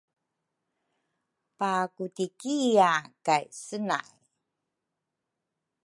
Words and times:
pakutikia 1.59 2.91
kay 3.25 3.41
senai. 3.65 4.09